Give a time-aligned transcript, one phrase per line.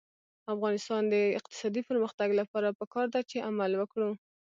[0.43, 4.09] د افغانستان د اقتصادي پرمختګ لپاره پکار ده چې عمل وکړو.